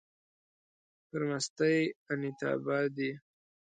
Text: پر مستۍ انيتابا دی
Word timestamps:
پر 1.07 1.21
مستۍ 1.29 1.77
انيتابا 2.11 2.77
دی 2.95 3.09